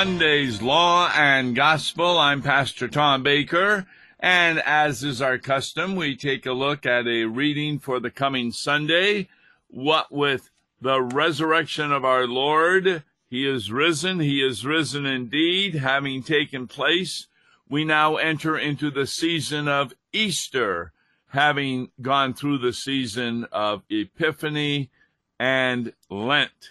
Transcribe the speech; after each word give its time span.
Monday's 0.00 0.62
Law 0.62 1.12
and 1.14 1.54
Gospel. 1.54 2.16
I'm 2.16 2.40
Pastor 2.40 2.88
Tom 2.88 3.22
Baker, 3.22 3.86
and 4.18 4.58
as 4.60 5.04
is 5.04 5.20
our 5.20 5.36
custom, 5.36 5.94
we 5.94 6.16
take 6.16 6.46
a 6.46 6.54
look 6.54 6.86
at 6.86 7.06
a 7.06 7.26
reading 7.26 7.78
for 7.78 8.00
the 8.00 8.10
coming 8.10 8.50
Sunday. 8.50 9.28
What 9.68 10.10
with 10.10 10.48
the 10.80 11.02
resurrection 11.02 11.92
of 11.92 12.06
our 12.06 12.26
Lord, 12.26 13.04
He 13.28 13.46
is 13.46 13.70
risen, 13.70 14.20
He 14.20 14.42
is 14.42 14.64
risen 14.64 15.04
indeed, 15.04 15.74
having 15.74 16.22
taken 16.22 16.66
place. 16.66 17.26
We 17.68 17.84
now 17.84 18.16
enter 18.16 18.56
into 18.56 18.90
the 18.90 19.06
season 19.06 19.68
of 19.68 19.92
Easter, 20.14 20.92
having 21.26 21.90
gone 22.00 22.32
through 22.32 22.56
the 22.56 22.72
season 22.72 23.46
of 23.52 23.82
Epiphany 23.90 24.88
and 25.38 25.92
Lent. 26.08 26.70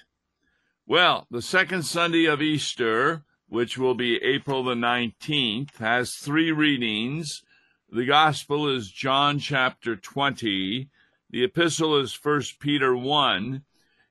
Well, 0.89 1.27
the 1.29 1.43
second 1.43 1.83
Sunday 1.83 2.25
of 2.25 2.41
Easter, 2.41 3.21
which 3.47 3.77
will 3.77 3.93
be 3.93 4.15
April 4.23 4.63
the 4.63 4.73
19th, 4.73 5.77
has 5.77 6.15
three 6.15 6.51
readings. 6.51 7.43
The 7.91 8.07
Gospel 8.07 8.67
is 8.67 8.89
John 8.89 9.37
chapter 9.37 9.95
20, 9.95 10.89
the 11.29 11.43
Epistle 11.43 11.95
is 11.97 12.17
1 12.19 12.41
Peter 12.59 12.97
1, 12.97 13.61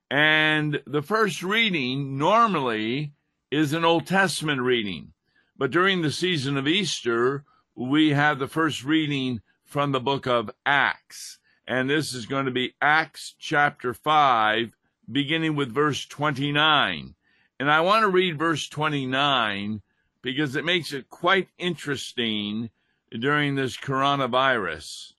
and 0.09 0.80
the 0.86 1.02
first 1.02 1.42
reading 1.42 2.17
normally 2.17 3.12
is 3.50 3.72
an 3.72 3.84
Old 3.84 4.06
Testament 4.06 4.61
reading. 4.61 5.14
But 5.56 5.72
during 5.72 6.02
the 6.02 6.12
season 6.12 6.56
of 6.56 6.69
Easter, 6.69 7.42
we 7.74 8.11
have 8.11 8.39
the 8.39 8.47
first 8.47 8.84
reading 8.84 9.41
from 9.64 9.91
the 9.91 9.98
book 9.98 10.28
of 10.28 10.48
Acts. 10.64 11.41
And 11.67 11.91
this 11.91 12.14
is 12.14 12.27
going 12.27 12.45
to 12.45 12.52
be 12.52 12.77
Acts 12.80 13.34
chapter 13.36 13.92
5, 13.92 14.77
beginning 15.11 15.56
with 15.56 15.73
verse 15.73 16.06
29. 16.06 17.14
And 17.61 17.70
I 17.70 17.81
want 17.81 18.03
to 18.03 18.09
read 18.09 18.39
verse 18.39 18.69
29 18.69 19.83
because 20.23 20.56
it 20.56 20.64
makes 20.64 20.92
it 20.92 21.09
quite 21.09 21.48
interesting 21.59 22.70
during 23.11 23.55
this 23.55 23.77
coronavirus. 23.77 25.12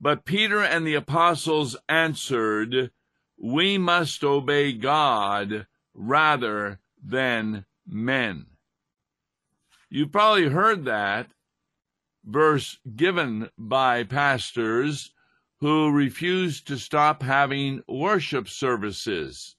But 0.00 0.24
Peter 0.24 0.60
and 0.62 0.86
the 0.86 0.94
apostles 0.94 1.76
answered, 1.88 2.90
We 3.36 3.78
must 3.78 4.24
obey 4.24 4.72
God 4.72 5.66
rather 5.94 6.80
than 7.02 7.66
men. 7.86 8.46
You've 9.88 10.12
probably 10.12 10.48
heard 10.48 10.84
that 10.86 11.28
verse 12.24 12.78
given 12.96 13.50
by 13.58 14.04
pastors 14.04 15.12
who 15.62 15.92
refused 15.92 16.66
to 16.66 16.76
stop 16.76 17.22
having 17.22 17.80
worship 17.86 18.48
services, 18.48 19.54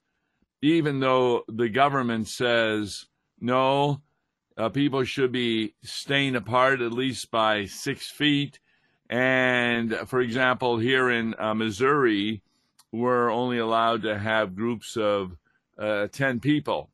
even 0.60 1.00
though 1.00 1.42
the 1.48 1.70
government 1.70 2.28
says 2.28 3.06
no, 3.40 4.02
uh, 4.58 4.68
people 4.68 5.02
should 5.04 5.32
be 5.32 5.74
staying 5.82 6.36
apart 6.36 6.82
at 6.82 6.92
least 6.92 7.30
by 7.30 7.64
six 7.64 8.10
feet. 8.10 8.60
And 9.08 9.94
for 10.06 10.20
example, 10.20 10.76
here 10.76 11.08
in 11.08 11.34
uh, 11.38 11.54
Missouri, 11.54 12.42
we're 12.92 13.30
only 13.30 13.56
allowed 13.56 14.02
to 14.02 14.18
have 14.18 14.54
groups 14.54 14.98
of 14.98 15.38
uh, 15.78 16.08
10 16.08 16.38
people. 16.38 16.90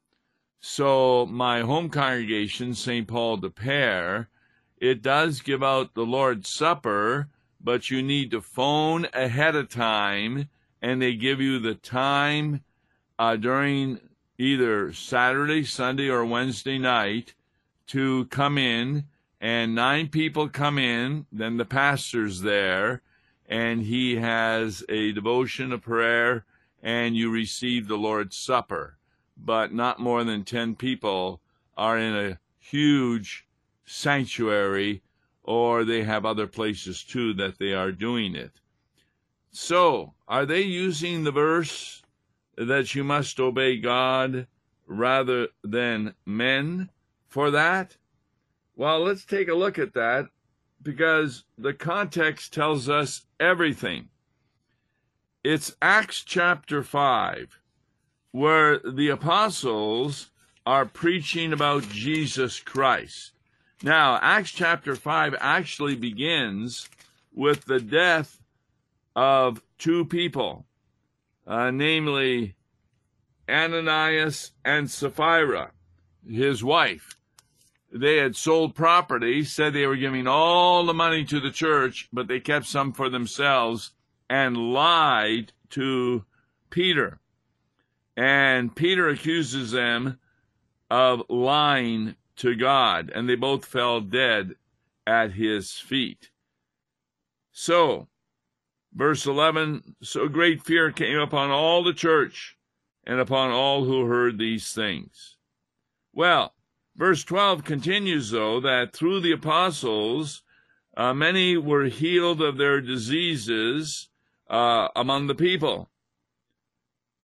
So 0.61 1.27
my 1.27 1.63
home 1.63 1.89
congregation, 1.89 2.75
St. 2.75 3.09
Paul 3.09 3.39
Des 3.39 3.51
Peres, 3.51 4.27
it 4.77 5.03
does 5.03 5.41
give 5.41 5.65
out 5.65 5.95
the 5.95 6.07
Lord's 6.07 6.49
Supper 6.49 7.29
but 7.63 7.91
you 7.91 8.03
need 8.03 8.31
to 8.31 8.41
phone 8.41 9.07
ahead 9.13 9.55
of 9.55 9.69
time 9.69 10.49
and 10.83 11.01
they 11.01 11.15
give 11.15 11.41
you 11.41 11.59
the 11.59 11.75
time 11.75 12.63
uh, 13.19 13.37
during 13.37 14.01
either 14.39 14.93
Saturday, 14.93 15.65
Sunday, 15.65 16.09
or 16.09 16.25
Wednesday 16.25 16.79
night 16.79 17.35
to 17.87 18.25
come 18.27 18.57
in. 18.57 19.05
And 19.43 19.75
nine 19.75 20.09
people 20.09 20.49
come 20.49 20.79
in, 20.79 21.27
then 21.33 21.57
the 21.57 21.65
pastor's 21.65 22.43
there, 22.43 23.01
and 23.49 23.83
he 23.83 24.17
has 24.17 24.85
a 24.89 25.13
devotion, 25.13 25.73
a 25.73 25.79
prayer, 25.79 26.45
and 26.83 27.17
you 27.17 27.31
receive 27.31 27.89
the 27.89 27.97
Lord's 27.97 28.37
Supper. 28.37 28.99
But 29.37 29.73
not 29.73 29.99
more 29.99 30.25
than 30.25 30.45
10 30.45 30.77
people 30.77 31.41
are 31.77 31.99
in 31.99 32.15
a 32.15 32.39
huge 32.59 33.47
sanctuary 33.87 35.03
or 35.51 35.85
they 35.85 36.05
have 36.05 36.25
other 36.25 36.47
places 36.47 37.03
too 37.03 37.35
that 37.35 37.59
they 37.59 37.73
are 37.73 37.91
doing 37.91 38.37
it. 38.37 38.53
So, 39.51 40.15
are 40.29 40.47
they 40.47 40.61
using 40.61 41.25
the 41.25 41.33
verse 41.33 42.05
that 42.57 42.95
you 42.95 43.03
must 43.03 43.41
obey 43.41 43.79
God 43.79 44.47
rather 44.87 45.49
than 45.65 46.15
men 46.25 46.89
for 47.27 47.51
that? 47.51 47.97
Well, 48.77 49.01
let's 49.01 49.25
take 49.25 49.49
a 49.49 49.55
look 49.55 49.77
at 49.77 49.95
that 49.95 50.27
because 50.85 51.43
the 51.59 51.75
context 51.75 52.55
tells 52.55 52.89
us 52.89 53.27
everything. 53.41 54.09
It's 55.43 55.75
Acts 55.83 56.23
chapter 56.23 56.85
5 56.85 57.59
where 58.31 58.79
the 58.79 59.09
apostles 59.09 60.31
are 60.65 60.87
preaching 60.87 61.53
about 61.53 61.89
Jesus 61.89 62.61
Christ. 62.61 63.33
Now, 63.83 64.19
Acts 64.21 64.51
chapter 64.51 64.95
5 64.95 65.37
actually 65.41 65.97
begins 65.97 66.89
with 67.33 67.65
the 67.65 67.81
death 67.81 68.39
of 69.17 69.63
two 69.79 70.05
people, 70.05 70.67
uh, 71.47 71.71
namely 71.71 72.57
Ananias 73.49 74.53
and 74.65 74.91
Sapphira, 74.91 75.73
his 76.29 76.63
wife. 76.63 77.17
They 77.91 78.19
had 78.19 78.37
sold 78.37 78.75
property, 78.75 79.45
said 79.45 79.73
they 79.73 79.87
were 79.87 79.97
giving 79.97 80.27
all 80.29 80.85
the 80.85 80.95
money 80.95 81.25
to 81.25 81.41
the 81.41 81.51
church, 81.51 82.09
but 82.13 82.29
they 82.29 82.39
kept 82.39 82.67
some 82.67 82.93
for 82.93 83.09
themselves 83.09 83.93
and 84.29 84.73
lied 84.75 85.53
to 85.71 86.25
Peter. 86.69 87.19
And 88.17 88.77
Peter 88.77 89.09
accuses 89.09 89.73
them 89.73 90.19
of 90.91 91.23
lying 91.31 92.15
to 92.41 92.55
God, 92.57 93.13
and 93.15 93.29
they 93.29 93.37
both 93.37 93.65
fell 93.65 94.01
dead 94.01 94.55
at 95.07 95.33
his 95.33 95.75
feet. 95.75 96.31
So, 97.53 98.09
verse 98.95 99.27
11 99.27 99.97
So 100.03 100.29
great 100.29 100.63
fear 100.63 100.91
came 100.91 101.19
upon 101.19 101.51
all 101.51 101.85
the 101.85 101.93
church 101.93 102.57
and 103.05 103.21
upon 103.21 103.51
all 103.51 103.85
who 103.85 104.07
heard 104.07 104.39
these 104.39 104.73
things. 104.73 105.37
Well, 106.13 106.55
verse 106.97 107.25
12 107.25 107.63
continues, 107.63 108.31
though, 108.31 108.61
that 108.61 108.93
through 108.93 109.21
the 109.21 109.33
apostles, 109.33 110.43
uh, 110.97 111.13
many 111.13 111.57
were 111.57 111.87
healed 111.87 112.41
of 112.41 112.57
their 112.57 112.81
diseases 112.81 114.09
uh, 114.49 114.89
among 114.97 115.27
the 115.27 115.35
people, 115.35 115.91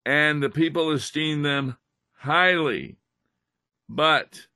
and 0.04 0.43
the 0.43 0.50
people 0.50 0.93
esteemed 0.93 1.44
them 1.44 1.77
highly. 2.19 2.97
But 3.88 4.47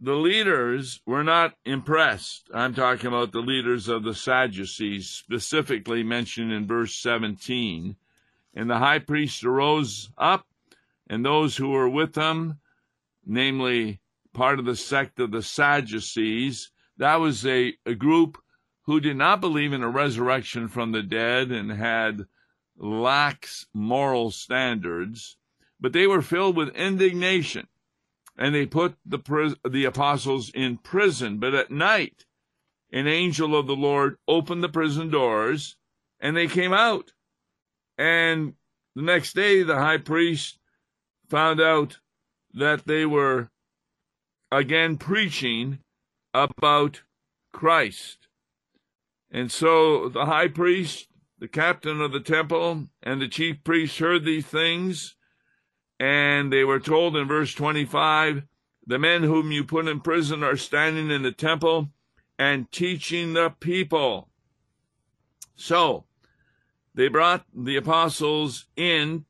the 0.00 0.14
leaders 0.14 1.00
were 1.06 1.24
not 1.24 1.54
impressed. 1.64 2.50
I'm 2.54 2.74
talking 2.74 3.08
about 3.08 3.32
the 3.32 3.40
leaders 3.40 3.88
of 3.88 4.04
the 4.04 4.14
Sadducees, 4.14 5.08
specifically 5.08 6.02
mentioned 6.02 6.52
in 6.52 6.66
verse 6.66 6.94
17. 6.94 7.96
And 8.54 8.70
the 8.70 8.78
high 8.78 9.00
priest 9.00 9.44
arose 9.44 10.10
up, 10.16 10.46
and 11.08 11.24
those 11.24 11.56
who 11.56 11.70
were 11.70 11.88
with 11.88 12.14
him, 12.14 12.60
namely 13.26 14.00
part 14.32 14.58
of 14.58 14.64
the 14.64 14.76
sect 14.76 15.18
of 15.18 15.32
the 15.32 15.42
Sadducees, 15.42 16.70
that 16.96 17.16
was 17.16 17.44
a, 17.44 17.74
a 17.84 17.94
group 17.94 18.38
who 18.82 19.00
did 19.00 19.16
not 19.16 19.40
believe 19.40 19.72
in 19.72 19.82
a 19.82 19.88
resurrection 19.88 20.68
from 20.68 20.92
the 20.92 21.02
dead 21.02 21.50
and 21.50 21.70
had 21.72 22.26
lax 22.76 23.66
moral 23.74 24.30
standards, 24.30 25.36
but 25.80 25.92
they 25.92 26.06
were 26.06 26.22
filled 26.22 26.56
with 26.56 26.74
indignation 26.76 27.66
and 28.38 28.54
they 28.54 28.64
put 28.64 28.94
the, 29.04 29.56
the 29.68 29.84
apostles 29.84 30.50
in 30.54 30.78
prison. 30.78 31.38
But 31.38 31.54
at 31.54 31.72
night, 31.72 32.24
an 32.92 33.08
angel 33.08 33.56
of 33.56 33.66
the 33.66 33.76
Lord 33.76 34.16
opened 34.28 34.62
the 34.62 34.68
prison 34.68 35.10
doors, 35.10 35.76
and 36.20 36.36
they 36.36 36.46
came 36.46 36.72
out. 36.72 37.12
And 37.98 38.54
the 38.94 39.02
next 39.02 39.34
day, 39.34 39.64
the 39.64 39.76
high 39.76 39.98
priest 39.98 40.58
found 41.28 41.60
out 41.60 41.98
that 42.54 42.86
they 42.86 43.04
were 43.04 43.50
again 44.52 44.96
preaching 44.96 45.80
about 46.32 47.02
Christ. 47.52 48.28
And 49.30 49.50
so 49.50 50.08
the 50.08 50.26
high 50.26 50.48
priest, 50.48 51.08
the 51.38 51.48
captain 51.48 52.00
of 52.00 52.12
the 52.12 52.20
temple, 52.20 52.88
and 53.02 53.20
the 53.20 53.28
chief 53.28 53.62
priests 53.64 53.98
heard 53.98 54.24
these 54.24 54.46
things 54.46 55.16
and 56.00 56.52
they 56.52 56.64
were 56.64 56.80
told 56.80 57.16
in 57.16 57.26
verse 57.28 57.54
25 57.54 58.44
the 58.86 58.98
men 58.98 59.22
whom 59.22 59.52
you 59.52 59.64
put 59.64 59.88
in 59.88 60.00
prison 60.00 60.42
are 60.42 60.56
standing 60.56 61.10
in 61.10 61.22
the 61.22 61.32
temple 61.32 61.88
and 62.38 62.70
teaching 62.72 63.34
the 63.34 63.50
people. 63.60 64.28
So 65.56 66.04
they 66.94 67.08
brought 67.08 67.44
the 67.54 67.76
apostles 67.76 68.66
in 68.76 69.24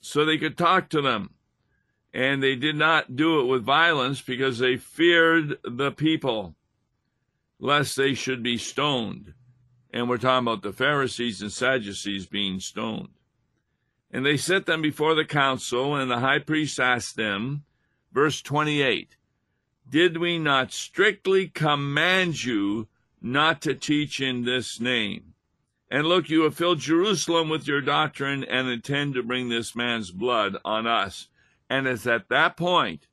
so 0.00 0.24
they 0.24 0.38
could 0.38 0.58
talk 0.58 0.88
to 0.90 1.00
them. 1.02 1.30
and 2.12 2.42
they 2.42 2.56
did 2.56 2.76
not 2.76 3.16
do 3.16 3.40
it 3.40 3.44
with 3.44 3.64
violence 3.64 4.20
because 4.20 4.58
they 4.58 4.76
feared 4.76 5.56
the 5.64 5.90
people, 5.90 6.54
lest 7.58 7.96
they 7.96 8.14
should 8.14 8.42
be 8.42 8.58
stoned. 8.58 9.32
And 9.92 10.08
we're 10.08 10.18
talking 10.18 10.46
about 10.46 10.62
the 10.62 10.72
Pharisees 10.72 11.40
and 11.42 11.52
Sadducees 11.52 12.26
being 12.26 12.60
stoned. 12.60 13.08
And 14.12 14.26
they 14.26 14.36
set 14.36 14.66
them 14.66 14.82
before 14.82 15.14
the 15.14 15.24
council, 15.24 15.96
and 15.96 16.10
the 16.10 16.20
high 16.20 16.38
priest 16.38 16.78
asked 16.78 17.16
them, 17.16 17.64
verse 18.12 18.42
28, 18.42 19.16
Did 19.88 20.18
we 20.18 20.38
not 20.38 20.72
strictly 20.72 21.48
command 21.48 22.44
you 22.44 22.88
not 23.22 23.62
to 23.62 23.74
teach 23.74 24.20
in 24.20 24.44
this 24.44 24.78
name? 24.78 25.32
And 25.90 26.06
look, 26.06 26.28
you 26.28 26.42
have 26.42 26.54
filled 26.54 26.80
Jerusalem 26.80 27.48
with 27.48 27.66
your 27.66 27.80
doctrine 27.80 28.44
and 28.44 28.68
intend 28.68 29.14
to 29.14 29.22
bring 29.22 29.48
this 29.48 29.74
man's 29.74 30.10
blood 30.10 30.56
on 30.64 30.86
us. 30.86 31.28
And 31.68 31.86
it's 31.86 32.06
at 32.06 32.28
that 32.28 32.56
point 32.56 33.08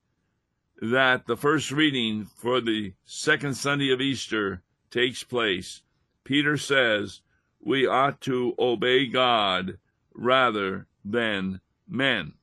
that 0.81 1.27
the 1.27 1.37
first 1.37 1.71
reading 1.71 2.25
for 2.25 2.61
the 2.61 2.93
second 3.05 3.55
Sunday 3.55 3.91
of 3.91 4.01
Easter 4.01 4.63
takes 4.91 5.23
place. 5.23 5.81
Peter 6.23 6.57
says, 6.57 7.21
We 7.61 7.85
ought 7.85 8.21
to 8.21 8.53
obey 8.59 9.07
God 9.07 9.77
rather 10.13 10.87
than 11.03 11.61
men. 11.87 12.33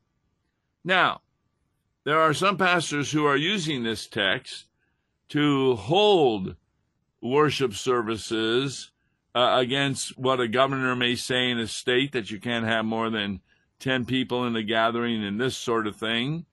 Now, 0.84 1.20
there 2.04 2.20
are 2.20 2.34
some 2.34 2.56
pastors 2.56 3.10
who 3.10 3.26
are 3.26 3.36
using 3.36 3.82
this 3.82 4.06
text 4.06 4.66
to 5.30 5.74
hold 5.76 6.56
worship 7.20 7.74
services 7.74 8.92
uh, 9.34 9.56
against 9.58 10.16
what 10.16 10.40
a 10.40 10.48
governor 10.48 10.94
may 10.94 11.14
say 11.14 11.50
in 11.50 11.58
a 11.58 11.66
state 11.66 12.12
that 12.12 12.30
you 12.30 12.40
can't 12.40 12.64
have 12.64 12.84
more 12.84 13.10
than 13.10 13.40
10 13.80 14.04
people 14.04 14.46
in 14.46 14.56
a 14.56 14.62
gathering 14.62 15.24
and 15.24 15.40
this 15.40 15.56
sort 15.56 15.86
of 15.86 15.96
thing. 15.96 16.46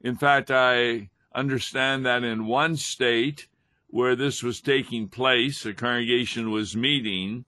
In 0.00 0.16
fact, 0.16 0.50
I 0.50 1.10
understand 1.34 2.06
that 2.06 2.24
in 2.24 2.46
one 2.46 2.76
state 2.76 3.48
where 3.88 4.16
this 4.16 4.42
was 4.42 4.60
taking 4.60 5.08
place, 5.08 5.66
a 5.66 5.74
congregation 5.74 6.50
was 6.50 6.76
meeting, 6.76 7.44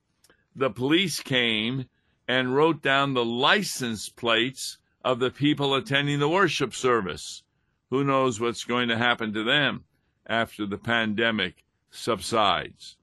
the 0.54 0.70
police 0.70 1.20
came 1.20 1.86
and 2.28 2.54
wrote 2.54 2.82
down 2.82 3.14
the 3.14 3.24
license 3.24 4.08
plates 4.08 4.78
of 5.04 5.18
the 5.18 5.30
people 5.30 5.74
attending 5.74 6.18
the 6.18 6.28
worship 6.28 6.74
service. 6.74 7.42
Who 7.90 8.04
knows 8.04 8.40
what's 8.40 8.64
going 8.64 8.88
to 8.88 8.96
happen 8.96 9.32
to 9.34 9.44
them 9.44 9.84
after 10.26 10.66
the 10.66 10.78
pandemic 10.78 11.64
subsides? 11.90 12.96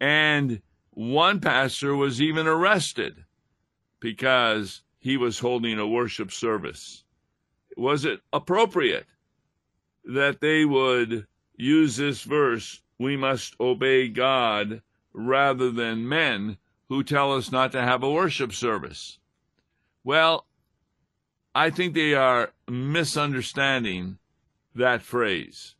And 0.00 0.62
one 0.90 1.40
pastor 1.40 1.94
was 1.94 2.20
even 2.20 2.46
arrested 2.46 3.24
because 4.00 4.82
he 4.98 5.16
was 5.16 5.38
holding 5.38 5.78
a 5.78 5.86
worship 5.86 6.32
service. 6.32 7.04
Was 7.76 8.04
it 8.04 8.20
appropriate 8.32 9.06
that 10.04 10.40
they 10.40 10.64
would 10.64 11.26
use 11.56 11.96
this 11.96 12.22
verse, 12.22 12.82
we 12.98 13.16
must 13.16 13.54
obey 13.60 14.08
God 14.08 14.82
rather 15.12 15.70
than 15.70 16.08
men 16.08 16.58
who 16.92 17.02
tell 17.02 17.32
us 17.32 17.50
not 17.50 17.72
to 17.72 17.80
have 17.80 18.02
a 18.02 18.10
worship 18.10 18.52
service? 18.52 19.18
Well, 20.04 20.44
I 21.54 21.70
think 21.70 21.94
they 21.94 22.12
are 22.12 22.52
misunderstanding 22.68 24.18
that 24.74 25.00
phrase 25.00 25.74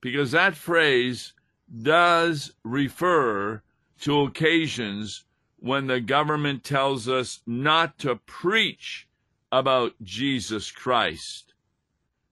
because 0.00 0.32
that 0.32 0.56
phrase 0.56 1.32
does 1.80 2.54
refer 2.64 3.62
to 4.00 4.22
occasions 4.22 5.24
when 5.60 5.86
the 5.86 6.00
government 6.00 6.64
tells 6.64 7.08
us 7.08 7.40
not 7.46 7.96
to 8.00 8.16
preach 8.16 9.06
about 9.52 9.92
Jesus 10.02 10.72
Christ. 10.72 11.54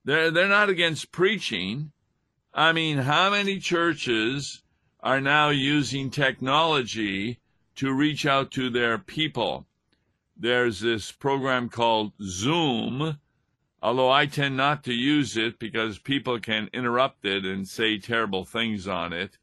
They're, 0.04 0.32
they're 0.32 0.48
not 0.48 0.68
against 0.68 1.12
preaching. 1.12 1.92
I 2.52 2.72
mean, 2.72 2.98
how 2.98 3.30
many 3.30 3.60
churches 3.60 4.64
are 4.98 5.20
now 5.20 5.50
using 5.50 6.10
technology 6.10 7.38
to 7.76 7.92
reach 7.92 8.26
out 8.26 8.50
to 8.52 8.70
their 8.70 8.98
people? 8.98 9.66
There's 10.36 10.80
this 10.80 11.12
program 11.12 11.68
called 11.68 12.12
Zoom, 12.22 13.18
although 13.82 14.10
I 14.10 14.26
tend 14.26 14.56
not 14.56 14.84
to 14.84 14.92
use 14.92 15.36
it 15.36 15.58
because 15.58 15.98
people 15.98 16.38
can 16.40 16.68
interrupt 16.72 17.24
it 17.24 17.44
and 17.44 17.66
say 17.66 17.98
terrible 17.98 18.44
things 18.44 18.86
on 18.86 19.12
it 19.12 19.38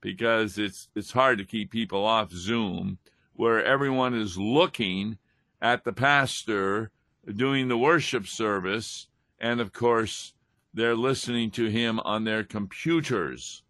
because 0.00 0.58
it's 0.58 0.88
it's 0.94 1.12
hard 1.12 1.38
to 1.38 1.44
keep 1.44 1.70
people 1.70 2.04
off 2.04 2.30
Zoom 2.30 2.98
where 3.32 3.64
everyone 3.64 4.14
is 4.14 4.38
looking 4.38 5.18
at 5.60 5.84
the 5.84 5.92
pastor 5.92 6.90
doing 7.34 7.68
the 7.68 7.78
worship 7.78 8.26
service, 8.26 9.08
and 9.38 9.60
of 9.60 9.72
course, 9.72 10.34
they're 10.72 10.94
listening 10.94 11.50
to 11.50 11.66
him 11.66 12.00
on 12.00 12.24
their 12.24 12.44
computers. 12.44 13.62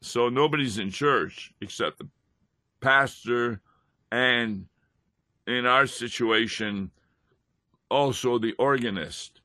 So 0.00 0.28
nobody's 0.28 0.78
in 0.78 0.90
church 0.90 1.52
except 1.60 1.98
the 1.98 2.08
pastor 2.82 3.62
and, 4.10 4.66
in 5.46 5.64
our 5.64 5.86
situation, 5.86 6.90
also 7.90 8.38
the 8.38 8.52
organist. 8.58 9.40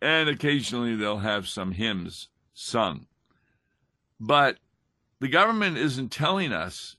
And 0.00 0.28
occasionally 0.28 0.94
they'll 0.94 1.18
have 1.18 1.48
some 1.48 1.72
hymns 1.72 2.28
sung. 2.54 3.06
But 4.20 4.58
the 5.18 5.28
government 5.28 5.76
isn't 5.76 6.10
telling 6.10 6.52
us 6.52 6.96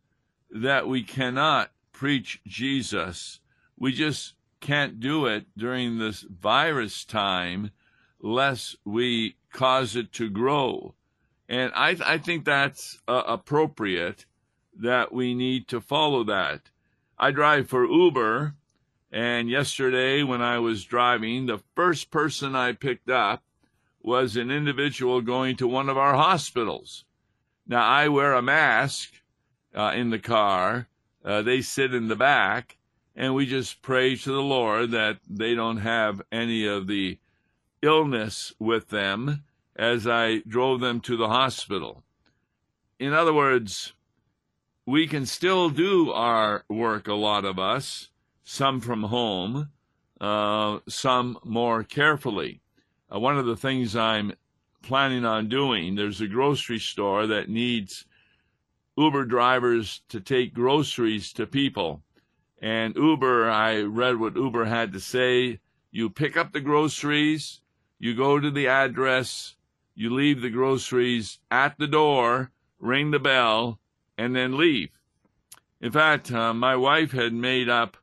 that 0.50 0.88
we 0.88 1.04
cannot 1.04 1.72
preach 1.94 2.42
Jesus. 2.46 3.40
We 3.78 3.94
just 3.94 4.34
can't 4.60 5.00
do 5.00 5.26
it 5.26 5.46
during 5.58 5.98
this 5.98 6.22
virus 6.22 7.06
time 7.06 7.72
lest 8.20 8.76
we 8.86 9.36
cause 9.52 9.96
it 9.96 10.12
to 10.14 10.30
grow. 10.30 10.94
And 11.50 11.72
I, 11.76 11.98
I 12.06 12.18
think 12.18 12.46
that's 12.46 13.00
uh, 13.08 13.24
appropriate 13.28 14.26
that 14.82 15.14
we 15.14 15.34
need 15.34 15.68
to 15.70 15.80
follow 15.82 16.24
that. 16.26 16.70
I 17.18 17.32
drive 17.32 17.70
for 17.70 17.86
Uber, 17.86 18.56
and 19.12 19.50
yesterday 19.50 20.24
when 20.24 20.42
I 20.42 20.60
was 20.60 20.84
driving, 20.84 21.46
the 21.46 21.62
first 21.76 22.12
person 22.12 22.56
I 22.56 22.74
picked 22.74 23.10
up 23.10 23.44
was 24.02 24.36
an 24.36 24.50
individual 24.50 25.22
going 25.22 25.56
to 25.58 25.68
one 25.68 25.90
of 25.90 25.98
our 25.98 26.16
hospitals. 26.16 27.06
Now, 27.68 27.86
I 27.86 28.08
wear 28.08 28.34
a 28.34 28.42
mask 28.42 29.14
uh, 29.76 29.94
in 29.96 30.10
the 30.10 30.20
car. 30.20 30.88
Uh, 31.24 31.42
they 31.42 31.62
sit 31.62 31.94
in 31.94 32.08
the 32.08 32.16
back, 32.16 32.78
and 33.16 33.36
we 33.36 33.46
just 33.46 33.82
pray 33.82 34.16
to 34.16 34.32
the 34.32 34.42
Lord 34.42 34.92
that 34.92 35.20
they 35.30 35.54
don't 35.54 35.78
have 35.78 36.22
any 36.32 36.66
of 36.66 36.88
the 36.88 37.20
illness 37.82 38.54
with 38.60 38.90
them 38.90 39.44
as 39.76 40.08
I 40.08 40.40
drove 40.48 40.82
them 40.82 41.00
to 41.02 41.16
the 41.16 41.28
hospital. 41.28 42.04
In 43.00 43.14
other 43.14 43.34
words, 43.34 43.94
we 44.86 45.08
can 45.08 45.26
still 45.26 45.70
do 45.70 46.12
our 46.12 46.64
work, 46.70 47.08
a 47.08 47.14
lot 47.14 47.46
of 47.46 47.60
us, 47.60 48.10
some 48.44 48.82
from 48.82 49.04
home, 49.04 49.70
uh, 50.20 50.80
some 50.88 51.38
more 51.44 51.84
carefully. 51.84 52.62
Uh, 53.14 53.20
one 53.20 53.38
of 53.38 53.46
the 53.46 53.58
things 53.58 53.96
I'm 53.96 54.34
planning 54.82 55.26
on 55.26 55.50
doing, 55.50 55.96
there's 55.96 56.22
a 56.22 56.28
grocery 56.28 56.80
store 56.80 57.28
that 57.28 57.50
needs 57.50 58.06
Uber 58.98 59.26
drivers 59.26 60.02
to 60.10 60.20
take 60.20 60.54
groceries 60.54 61.32
to 61.34 61.46
people. 61.46 62.02
And 62.62 62.96
Uber, 62.96 63.50
I 63.50 63.82
read 63.82 64.18
what 64.18 64.36
Uber 64.36 64.66
had 64.66 64.94
to 64.94 65.00
say. 65.00 65.60
You 65.92 66.10
pick 66.10 66.38
up 66.38 66.52
the 66.52 66.62
groceries, 66.62 67.62
you 68.00 68.16
go 68.16 68.40
to 68.40 68.50
the 68.50 68.68
address, 68.68 69.56
you 69.96 70.10
leave 70.14 70.42
the 70.42 70.50
groceries 70.50 71.40
at 71.50 71.78
the 71.78 71.88
door, 71.88 72.52
ring 72.80 73.12
the 73.12 73.20
bell, 73.20 73.80
and 74.18 74.36
then 74.36 74.58
leave. 74.58 74.90
In 75.80 75.92
fact, 75.92 76.32
uh, 76.32 76.54
my 76.54 76.76
wife 76.76 77.12
had 77.12 77.34
made 77.34 77.70
up 77.70 77.98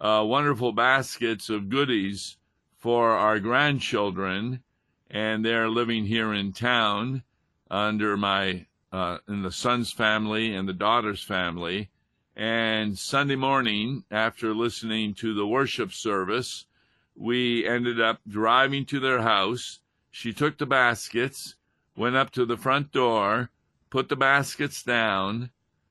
uh, 0.00 0.24
wonderful 0.26 0.72
baskets 0.72 1.48
of 1.48 1.68
goodies 1.68 2.36
for 2.78 3.10
our 3.10 3.38
grandchildren, 3.38 4.62
and 5.08 5.44
they're 5.44 5.68
living 5.68 6.04
here 6.04 6.32
in 6.32 6.52
town 6.52 7.22
under 7.70 8.16
my 8.16 8.66
uh, 8.90 9.18
in 9.28 9.42
the 9.42 9.52
son's 9.52 9.92
family 9.92 10.54
and 10.54 10.68
the 10.68 10.72
daughter's 10.72 11.22
family. 11.22 11.90
And 12.36 12.98
Sunday 12.98 13.36
morning, 13.36 14.04
after 14.10 14.54
listening 14.54 15.14
to 15.14 15.32
the 15.32 15.46
worship 15.46 15.92
service, 15.92 16.66
we 17.14 17.66
ended 17.66 18.00
up 18.00 18.20
driving 18.26 18.84
to 18.86 19.00
their 19.00 19.22
house. 19.22 19.80
She 20.10 20.32
took 20.32 20.58
the 20.58 20.66
baskets, 20.66 21.54
went 21.96 22.16
up 22.16 22.30
to 22.32 22.44
the 22.44 22.56
front 22.56 22.90
door, 22.90 23.50
put 23.92 24.08
the 24.08 24.16
baskets 24.16 24.82
down, 24.82 25.50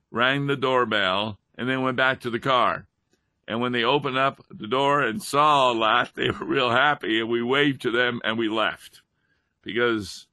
rang 0.10 0.48
the 0.48 0.56
doorbell, 0.56 1.38
and 1.56 1.70
then 1.70 1.84
went 1.84 1.96
back 1.96 2.20
to 2.20 2.32
the 2.32 2.40
car. 2.40 2.88
And 3.48 3.62
when 3.62 3.74
they 3.74 3.84
opened 3.84 4.18
up 4.18 4.44
the 4.50 4.68
door 4.68 5.02
and 5.02 5.22
saw 5.22 5.72
that, 5.76 6.10
they 6.16 6.32
were 6.32 6.48
real 6.48 6.72
happy, 6.72 7.20
and 7.20 7.30
we 7.30 7.44
waved 7.44 7.84
to 7.84 7.92
them 7.92 8.20
and 8.24 8.40
we 8.40 8.50
left 8.50 9.04
because 9.62 10.26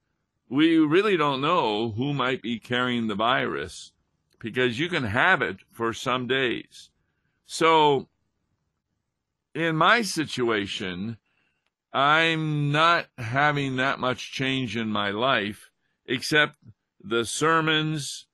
we 0.48 0.78
really 0.78 1.18
don't 1.18 1.42
know 1.42 1.90
who 1.90 2.14
might 2.14 2.40
be 2.40 2.58
carrying 2.58 3.06
the 3.06 3.14
virus 3.14 3.92
because 4.38 4.78
you 4.78 4.88
can 4.88 5.04
have 5.04 5.42
it 5.42 5.58
for 5.70 5.92
some 5.92 6.26
days. 6.26 6.88
So, 7.44 8.08
in 9.54 9.76
my 9.76 10.00
situation, 10.00 11.18
I'm 11.92 12.72
not 12.72 13.08
having 13.18 13.76
that 13.76 13.98
much 13.98 14.32
change 14.32 14.74
in 14.74 14.88
my 14.88 15.10
life, 15.10 15.70
except 16.06 16.56
the 17.00 17.24
sermons 17.24 18.26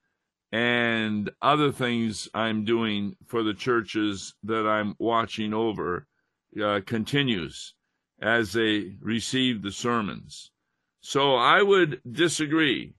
and 0.53 1.31
other 1.43 1.73
things 1.73 2.29
I'm 2.33 2.65
doing 2.65 3.17
for 3.27 3.43
the 3.43 3.55
churches 3.55 4.35
that 4.45 4.67
I'm 4.67 4.95
watching 4.99 5.53
over 5.53 6.07
uh, 6.63 6.81
continues 6.87 7.75
as 8.21 8.53
they 8.53 8.97
receive 9.01 9.63
the 9.63 9.73
sermons. 9.73 10.51
So 11.01 11.35
I 11.35 11.63
would 11.63 12.01
disagree 12.11 12.95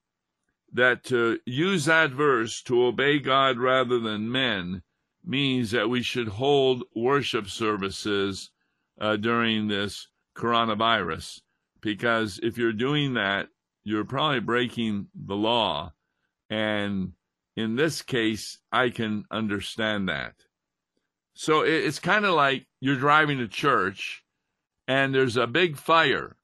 that 0.74 1.04
to 1.06 1.40
use 1.46 1.86
that 1.86 2.12
verse 2.12 2.62
to 2.64 2.86
obey 2.86 3.20
God 3.20 3.58
rather 3.58 4.00
than 4.00 4.32
men 4.32 4.84
means 5.24 5.72
that 5.72 5.90
we 5.90 6.04
should 6.04 6.28
hold 6.28 6.84
worship 6.94 7.48
services 7.48 8.52
uh, 9.00 9.16
during 9.16 9.68
this 9.68 10.08
coronavirus. 10.36 11.40
Because 11.82 12.40
if 12.44 12.58
you're 12.58 12.74
doing 12.74 13.14
that, 13.14 13.48
you're 13.86 14.04
probably 14.04 14.42
breaking 14.42 15.08
the 15.16 15.36
law. 15.36 15.94
And 16.50 17.14
in 17.56 17.76
this 17.76 18.02
case, 18.02 18.58
I 18.72 18.90
can 18.90 19.24
understand 19.32 20.10
that. 20.10 20.34
So 21.34 21.62
it's 21.62 22.00
kind 22.00 22.26
of 22.26 22.34
like 22.34 22.66
you're 22.82 22.98
driving 22.98 23.38
to 23.38 23.48
church 23.48 24.24
and 24.88 25.14
there's 25.14 25.38
a 25.38 25.48
big 25.48 25.78
fire 25.78 26.36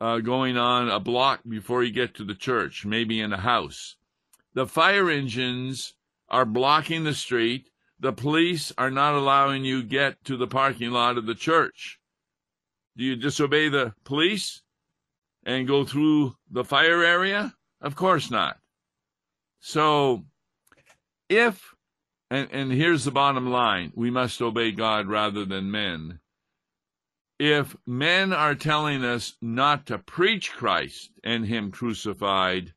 uh, 0.00 0.18
going 0.18 0.56
on 0.56 0.88
a 0.88 0.98
block 0.98 1.40
before 1.48 1.82
you 1.84 1.92
get 1.92 2.14
to 2.14 2.24
the 2.24 2.34
church, 2.34 2.84
maybe 2.84 3.20
in 3.20 3.32
a 3.32 3.38
house. 3.38 3.96
The 4.54 4.66
fire 4.66 5.10
engines 5.10 5.94
are 6.28 6.44
blocking 6.44 7.04
the 7.04 7.14
street. 7.14 7.68
The 8.00 8.12
police 8.12 8.72
are 8.78 8.90
not 8.90 9.14
allowing 9.14 9.64
you 9.64 9.82
get 9.82 10.24
to 10.24 10.36
the 10.36 10.46
parking 10.46 10.90
lot 10.90 11.18
of 11.18 11.26
the 11.26 11.34
church. 11.34 12.00
Do 12.96 13.04
you 13.04 13.16
disobey 13.16 13.68
the 13.68 13.94
police 14.04 14.62
and 15.44 15.66
go 15.66 15.84
through 15.84 16.34
the 16.50 16.64
fire 16.64 17.02
area? 17.02 17.54
Of 17.80 17.96
course 17.96 18.30
not. 18.30 18.58
So, 19.60 20.24
if, 21.28 21.74
and, 22.30 22.48
and 22.52 22.72
here's 22.72 23.04
the 23.04 23.10
bottom 23.10 23.50
line 23.50 23.92
we 23.94 24.10
must 24.10 24.42
obey 24.42 24.72
God 24.72 25.08
rather 25.08 25.44
than 25.44 25.70
men. 25.70 26.20
If 27.38 27.76
men 27.86 28.32
are 28.32 28.54
telling 28.54 29.04
us 29.04 29.36
not 29.40 29.86
to 29.86 29.98
preach 29.98 30.52
Christ 30.52 31.10
and 31.24 31.46
Him 31.46 31.72
crucified, 31.72 32.72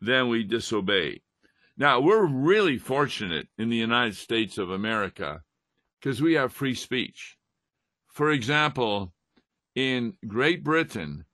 then 0.00 0.28
we 0.28 0.42
disobey. 0.42 1.22
Now, 1.76 2.00
we're 2.00 2.26
really 2.26 2.78
fortunate 2.78 3.48
in 3.56 3.68
the 3.68 3.76
United 3.76 4.16
States 4.16 4.58
of 4.58 4.70
America 4.70 5.42
because 6.00 6.20
we 6.20 6.34
have 6.34 6.52
free 6.52 6.74
speech. 6.74 7.36
For 8.08 8.30
example, 8.30 9.14
in 9.74 10.14
Great 10.26 10.62
Britain, 10.62 11.24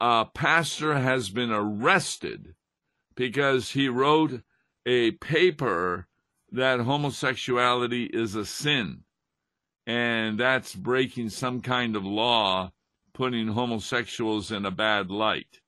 a 0.00 0.26
pastor 0.32 0.94
has 0.98 1.30
been 1.30 1.50
arrested 1.50 2.54
because 3.14 3.70
he 3.70 3.88
wrote 3.88 4.42
a 4.86 5.12
paper 5.12 6.06
that 6.50 6.80
homosexuality 6.80 8.04
is 8.04 8.34
a 8.34 8.44
sin. 8.44 9.04
And 9.86 10.38
that's 10.38 10.74
breaking 10.74 11.30
some 11.30 11.60
kind 11.60 11.96
of 11.96 12.04
law, 12.04 12.72
putting 13.12 13.48
homosexuals 13.48 14.50
in 14.50 14.64
a 14.64 14.70
bad 14.70 15.10
light. 15.10 15.60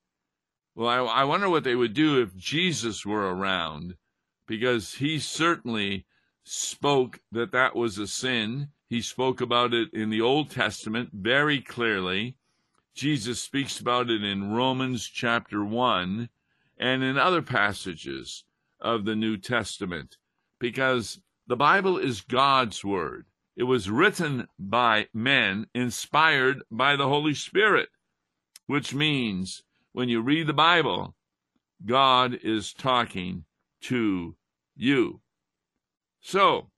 Well, 0.75 0.89
I, 0.89 1.21
I 1.21 1.25
wonder 1.25 1.49
what 1.49 1.65
they 1.65 1.75
would 1.75 1.95
do 1.95 2.21
if 2.21 2.37
Jesus 2.37 3.05
were 3.05 3.35
around, 3.35 3.97
because 4.47 4.95
he 4.95 5.19
certainly 5.19 6.07
spoke 6.45 7.21
that 7.33 7.53
that 7.53 7.75
was 7.75 7.99
a 7.99 8.07
sin 8.07 8.69
he 8.89 9.01
spoke 9.01 9.41
about 9.41 9.75
it 9.75 9.93
in 9.93 10.11
the 10.11 10.21
Old 10.21 10.51
Testament 10.51 11.11
very 11.13 11.61
clearly. 11.61 12.37
Jesus 12.97 13.43
speaks 13.43 13.79
about 13.79 14.09
it 14.09 14.25
in 14.25 14.55
Romans 14.55 15.07
chapter 15.07 15.63
1 15.63 16.31
and 16.79 17.03
in 17.03 17.19
other 17.19 17.43
passages 17.43 18.45
of 18.81 19.05
the 19.05 19.15
New 19.15 19.37
Testament 19.37 20.17
because 20.59 21.21
the 21.47 21.57
Bible 21.57 21.99
is 21.99 22.23
God's 22.23 22.83
Word. 22.83 23.27
It 23.55 23.65
was 23.65 23.91
written 23.91 24.49
by 24.59 25.09
men 25.13 25.67
inspired 25.75 26.63
by 26.71 26.97
the 26.97 27.07
Holy 27.07 27.35
Spirit, 27.35 27.91
which 28.67 28.95
means 28.95 29.63
when 29.93 30.09
you 30.09 30.23
read 30.23 30.47
the 30.47 30.55
Bible, 30.55 31.15
God 31.85 32.39
is 32.43 32.73
talking 32.73 33.45
to 33.83 34.37
you. 34.75 35.21
So, 36.23 36.71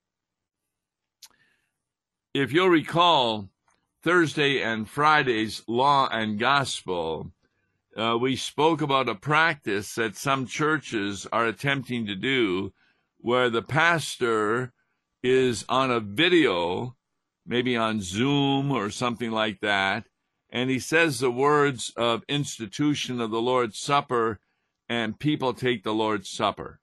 if 2.35 2.53
you'll 2.53 2.71
recall, 2.71 3.51
Thursday 4.03 4.63
and 4.63 4.89
Friday's 4.89 5.63
Law 5.67 6.09
and 6.11 6.39
Gospel, 6.39 7.33
uh, 7.97 8.17
we 8.21 8.37
spoke 8.37 8.81
about 8.81 9.09
a 9.09 9.15
practice 9.17 9.97
that 9.97 10.17
some 10.17 10.47
churches 10.47 11.27
are 11.33 11.47
attempting 11.47 12.07
to 12.07 12.15
do 12.15 12.73
where 13.19 13.51
the 13.51 13.63
pastor 13.63 14.73
is 15.23 15.65
on 15.69 15.91
a 15.91 15.99
video, 15.99 16.95
maybe 17.45 17.77
on 17.77 18.01
Zoom 18.01 18.71
or 18.71 18.89
something 18.89 19.33
like 19.33 19.61
that, 19.61 20.07
and 20.49 20.71
he 20.71 20.79
says 20.79 21.19
the 21.19 21.31
words 21.31 21.93
of 21.97 22.23
institution 22.29 23.21
of 23.21 23.33
the 23.33 23.43
Lord's 23.43 23.79
Supper, 23.79 24.39
and 24.89 25.19
people 25.19 25.53
take 25.53 25.83
the 25.83 25.93
Lord's 25.93 26.31
Supper. 26.31 26.79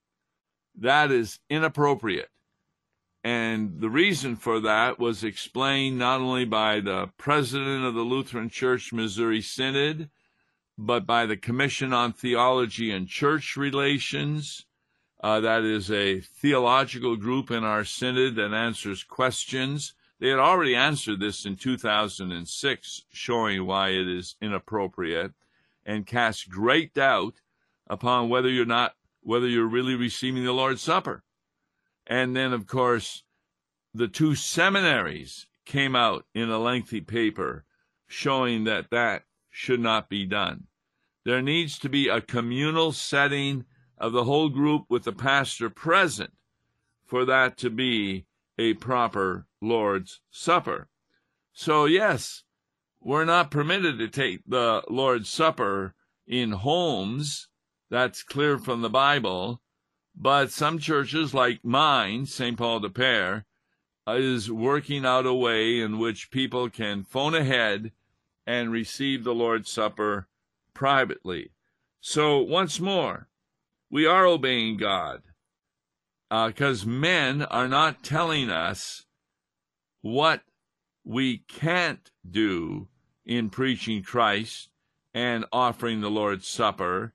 That 0.78 1.12
is 1.12 1.40
inappropriate. 1.50 2.30
And 3.26 3.82
the 3.82 3.90
reason 3.90 4.36
for 4.36 4.60
that 4.60 5.00
was 5.00 5.24
explained 5.24 5.98
not 5.98 6.22
only 6.22 6.46
by 6.46 6.80
the 6.80 7.10
president 7.18 7.84
of 7.84 7.96
the 7.96 8.04
Lutheran 8.04 8.52
Church 8.52 8.94
Missouri 8.94 9.42
Synod, 9.42 10.12
but 10.78 11.08
by 11.08 11.26
the 11.26 11.36
Commission 11.36 11.92
on 11.92 12.14
Theology 12.14 12.92
and 12.92 13.08
Church 13.08 13.58
Relations. 13.58 14.68
Uh, 15.24 15.40
that 15.40 15.64
is 15.64 15.90
a 15.90 16.20
theological 16.20 17.16
group 17.16 17.50
in 17.50 17.64
our 17.64 17.84
synod 17.84 18.36
that 18.36 18.54
answers 18.54 19.04
questions. 19.04 19.96
They 20.20 20.30
had 20.30 20.38
already 20.38 20.76
answered 20.76 21.20
this 21.20 21.48
in 21.48 21.56
2006, 21.56 23.06
showing 23.10 23.66
why 23.66 23.90
it 23.90 24.08
is 24.08 24.36
inappropriate 24.40 25.32
and 25.84 26.06
cast 26.06 26.48
great 26.48 26.94
doubt 26.94 27.42
upon 27.88 28.30
whether 28.30 28.50
you're 28.50 28.66
not 28.66 28.94
whether 29.22 29.48
you're 29.48 29.66
really 29.66 29.96
receiving 29.96 30.44
the 30.44 30.54
Lord's 30.54 30.84
Supper. 30.84 31.24
And 32.08 32.36
then, 32.36 32.54
of 32.54 32.68
course, 32.68 33.24
the 33.94 34.08
two 34.08 34.36
seminaries 34.36 35.48
came 35.66 35.96
out 35.96 36.26
in 36.34 36.50
a 36.50 36.60
lengthy 36.60 37.02
paper 37.02 37.66
showing 38.08 38.66
that 38.66 38.92
that 38.92 39.24
should 39.50 39.80
not 39.80 40.10
be 40.10 40.26
done. 40.26 40.68
There 41.24 41.42
needs 41.42 41.80
to 41.80 41.90
be 41.90 42.08
a 42.08 42.22
communal 42.22 42.92
setting 42.92 43.66
of 43.98 44.12
the 44.12 44.26
whole 44.26 44.50
group 44.50 44.86
with 44.90 45.04
the 45.04 45.12
pastor 45.12 45.70
present 45.70 46.34
for 47.06 47.26
that 47.26 47.58
to 47.58 47.70
be 47.70 48.26
a 48.58 48.74
proper 48.76 49.48
Lord's 49.62 50.22
Supper. 50.30 50.88
So, 51.54 51.86
yes, 51.86 52.44
we're 53.02 53.26
not 53.26 53.52
permitted 53.52 53.98
to 54.00 54.08
take 54.08 54.42
the 54.46 54.84
Lord's 54.90 55.30
Supper 55.30 55.96
in 56.28 56.52
homes. 56.52 57.48
That's 57.90 58.24
clear 58.24 58.58
from 58.58 58.82
the 58.82 58.90
Bible. 58.90 59.62
But 60.16 60.52
some 60.52 60.80
churches, 60.80 61.34
like 61.34 61.64
mine, 61.64 62.26
St. 62.26 62.58
Paul 62.58 62.80
Des 62.80 62.90
Peres, 62.90 63.44
is 64.08 64.52
working 64.52 65.06
out 65.06 65.26
a 65.26 65.34
way 65.34 65.80
in 65.80 66.00
which 66.00 66.32
people 66.32 66.70
can 66.70 67.04
phone 67.04 67.36
ahead 67.36 67.92
and 68.46 68.72
receive 68.72 69.24
the 69.24 69.36
Lord's 69.36 69.70
Supper 69.70 70.28
privately. 70.74 71.52
So, 72.00 72.40
once 72.40 72.80
more, 72.80 73.28
we 73.90 74.06
are 74.06 74.26
obeying 74.26 74.78
God 74.78 75.24
because 76.30 76.86
uh, 76.86 76.90
men 76.90 77.42
are 77.44 77.68
not 77.68 78.04
telling 78.04 78.50
us 78.50 79.06
what 80.02 80.42
we 81.04 81.40
can't 81.40 82.12
do 82.30 82.88
in 83.26 83.50
preaching 83.50 84.04
Christ 84.04 84.70
and 85.14 85.46
offering 85.52 86.02
the 86.02 86.12
Lord's 86.12 86.48
Supper 86.48 87.14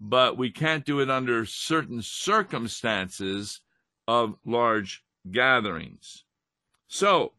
but 0.00 0.36
we 0.36 0.50
can't 0.50 0.84
do 0.84 1.00
it 1.00 1.10
under 1.10 1.44
certain 1.44 2.02
circumstances 2.02 3.60
of 4.06 4.36
large 4.44 5.02
gatherings. 5.30 6.24
So, 6.86 7.32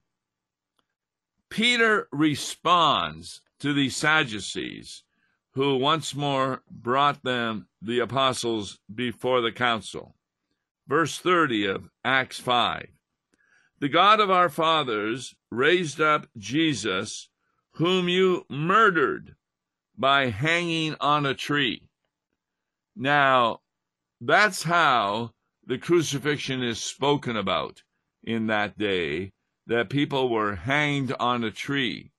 Peter 1.49 2.07
responds 2.11 3.41
to 3.59 3.73
the 3.73 3.89
Sadducees, 3.89 5.03
who 5.53 5.77
once 5.77 6.13
more 6.13 6.61
brought 6.69 7.23
them, 7.23 7.67
the 7.81 7.99
apostles, 7.99 8.79
before 8.93 9.41
the 9.41 9.51
council. 9.51 10.15
Verse 10.87 11.17
30 11.17 11.65
of 11.65 11.89
Acts 12.05 12.39
5. 12.39 12.87
The 13.79 13.89
God 13.89 14.19
of 14.19 14.29
our 14.29 14.49
fathers 14.49 15.35
raised 15.51 15.99
up 15.99 16.27
Jesus, 16.37 17.29
whom 17.73 18.09
you 18.09 18.45
murdered 18.49 19.35
by 19.97 20.29
hanging 20.29 20.95
on 20.99 21.25
a 21.25 21.33
tree. 21.33 21.88
Now, 23.01 23.61
that's 24.19 24.63
how 24.63 25.31
the 25.65 25.77
crucifixion 25.77 26.61
is 26.61 26.81
spoken 26.81 27.37
about 27.37 27.81
in 28.25 28.47
that 28.47 28.77
day, 28.77 29.31
that 29.67 29.89
people 29.89 30.27
were 30.27 30.55
hanged 30.55 31.13
on 31.17 31.45
a 31.45 31.49
tree. 31.49 32.11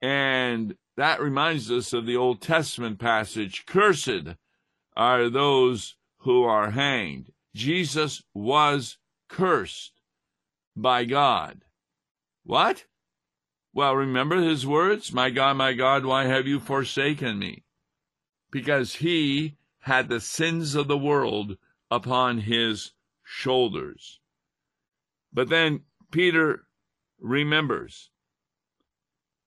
And 0.00 0.76
that 0.96 1.20
reminds 1.20 1.68
us 1.68 1.92
of 1.92 2.06
the 2.06 2.16
Old 2.16 2.40
Testament 2.40 3.00
passage 3.00 3.66
Cursed 3.66 4.36
are 4.96 5.28
those 5.28 5.96
who 6.18 6.44
are 6.44 6.70
hanged. 6.70 7.32
Jesus 7.56 8.22
was 8.32 8.98
cursed 9.28 10.00
by 10.76 11.04
God. 11.06 11.64
What? 12.44 12.84
Well, 13.74 13.96
remember 13.96 14.36
his 14.36 14.64
words, 14.64 15.12
My 15.12 15.30
God, 15.30 15.56
my 15.56 15.72
God, 15.72 16.04
why 16.04 16.26
have 16.26 16.46
you 16.46 16.60
forsaken 16.60 17.40
me? 17.40 17.64
Because 18.52 18.94
he 18.96 19.57
had 19.88 20.10
the 20.10 20.20
sins 20.20 20.74
of 20.74 20.86
the 20.86 20.98
world 20.98 21.56
upon 21.90 22.40
his 22.40 22.92
shoulders. 23.24 24.20
But 25.32 25.48
then 25.48 25.80
Peter 26.10 26.66
remembers. 27.18 28.10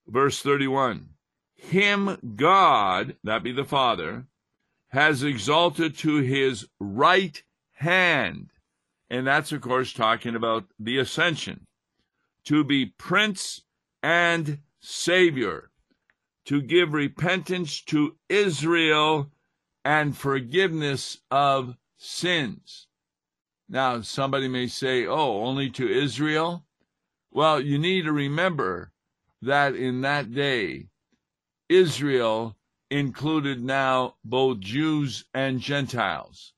Verse 0.07 0.41
31 0.41 1.09
Him 1.53 2.17
God, 2.35 3.17
that 3.23 3.43
be 3.43 3.51
the 3.51 3.63
Father, 3.63 4.25
has 4.87 5.21
exalted 5.21 5.95
to 5.99 6.15
his 6.17 6.67
right 6.79 7.43
hand. 7.73 8.49
And 9.11 9.27
that's, 9.27 9.51
of 9.51 9.61
course, 9.61 9.93
talking 9.93 10.35
about 10.35 10.65
the 10.79 10.97
ascension. 10.97 11.67
To 12.45 12.63
be 12.63 12.87
Prince 12.87 13.61
and 14.01 14.57
Savior, 14.79 15.69
to 16.45 16.63
give 16.63 16.93
repentance 16.93 17.79
to 17.81 18.15
Israel 18.27 19.31
and 19.83 20.15
forgiveness 20.15 21.17
of 21.29 21.75
sins. 21.97 22.87
Now, 23.69 24.01
somebody 24.01 24.47
may 24.47 24.67
say, 24.67 25.05
oh, 25.05 25.43
only 25.43 25.69
to 25.71 25.87
Israel? 25.87 26.65
Well, 27.31 27.61
you 27.61 27.77
need 27.77 28.03
to 28.03 28.11
remember 28.11 28.91
that 29.41 29.75
in 29.75 30.01
that 30.01 30.33
day, 30.33 30.89
Israel 31.69 32.57
included 32.89 33.63
now 33.63 34.15
both 34.23 34.59
Jews 34.59 35.23
and 35.33 35.61
Gentiles. 35.61 36.53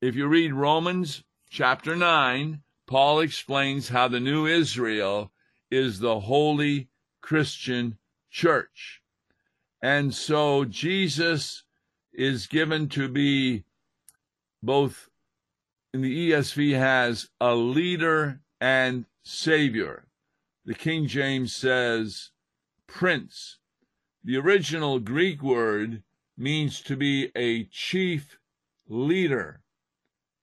If 0.00 0.14
you 0.14 0.28
read 0.28 0.54
Romans 0.54 1.24
chapter 1.50 1.96
9, 1.96 2.62
Paul 2.86 3.20
explains 3.20 3.88
how 3.88 4.08
the 4.08 4.20
new 4.20 4.46
Israel 4.46 5.32
is 5.70 5.98
the 5.98 6.20
holy 6.20 6.88
Christian 7.20 7.98
church. 8.30 9.02
And 9.82 10.14
so 10.14 10.64
Jesus 10.64 11.64
is 12.12 12.46
given 12.46 12.88
to 12.90 13.08
be 13.08 13.64
both 14.62 15.08
in 15.92 16.02
the 16.02 16.30
ESV 16.30 16.78
has 16.78 17.28
a 17.40 17.54
leader 17.54 18.40
and 18.60 19.06
savior. 19.22 20.06
The 20.64 20.74
King 20.74 21.06
James 21.06 21.54
says 21.54 22.30
prince. 22.86 23.58
The 24.22 24.36
original 24.36 25.00
Greek 25.00 25.42
word 25.42 26.02
means 26.36 26.80
to 26.82 26.96
be 26.96 27.30
a 27.34 27.64
chief 27.64 28.38
leader 28.88 29.62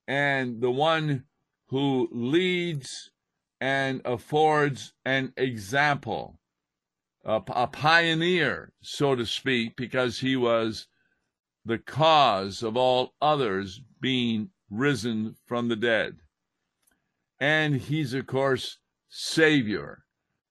and 0.07 0.61
the 0.61 0.71
one 0.71 1.25
who 1.67 2.07
leads 2.11 3.11
and 3.59 4.01
affords 4.05 4.93
an 5.05 5.33
example, 5.35 6.39
a, 7.25 7.41
a, 7.47 7.67
pioneer, 7.67 8.71
so 8.81 9.15
to 9.15 9.25
speak, 9.25 9.75
because 9.75 10.19
he 10.19 10.35
was 10.35 10.87
the 11.67 11.77
cause 11.77 12.63
of 12.63 12.77
all 12.77 13.13
others 13.21 13.81
being 13.99 14.49
risen 14.69 15.35
from 15.45 15.67
the 15.67 15.75
dead. 15.75 16.15
And 17.39 17.75
he's, 17.75 18.13
of 18.13 18.25
course, 18.25 18.77
Savior. 19.09 20.03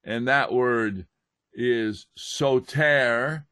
And 0.04 0.28
that 0.28 0.52
word 0.52 1.06
is 1.52 2.06
soter, 2.16 3.46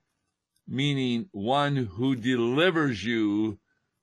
meaning 0.69 1.29
one 1.33 1.77
who 1.77 2.15
delivers 2.15 3.05
you 3.05 3.59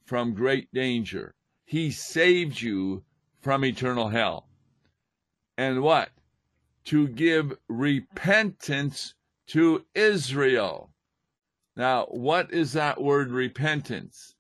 from 0.06 0.34
great 0.34 0.74
danger. 0.74 1.36
He 1.64 1.92
saved 1.92 2.62
you 2.62 3.04
from 3.42 3.64
eternal 3.64 4.10
hell. 4.10 4.48
And 5.58 5.82
what? 5.82 6.10
To 6.86 7.08
give 7.08 7.58
repentance 7.70 9.14
to 9.48 9.86
Israel. 9.94 10.91
Now, 11.76 12.06
what 12.06 12.52
is 12.54 12.74
that 12.74 13.02
word 13.02 13.32
repentance? 13.32 14.36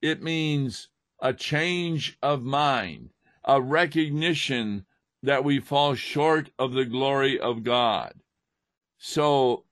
It 0.00 0.22
means 0.22 0.88
a 1.20 1.32
change 1.32 2.16
of 2.22 2.42
mind, 2.42 3.10
a 3.44 3.60
recognition 3.60 4.86
that 5.22 5.44
we 5.44 5.60
fall 5.60 5.94
short 5.94 6.50
of 6.58 6.72
the 6.72 6.84
glory 6.84 7.38
of 7.38 7.64
God. 7.64 8.14
So 8.98 9.64